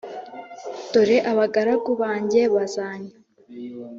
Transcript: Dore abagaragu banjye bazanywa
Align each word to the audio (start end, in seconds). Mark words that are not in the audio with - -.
Dore 0.91 1.17
abagaragu 1.31 1.91
banjye 2.01 2.41
bazanywa 2.55 3.15